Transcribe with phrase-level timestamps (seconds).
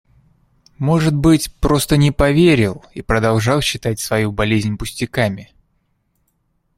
[0.79, 5.53] Может быть, просто не поверил и продолжал считать свою болезнь пустяками.